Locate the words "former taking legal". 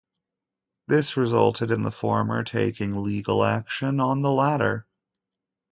1.91-3.43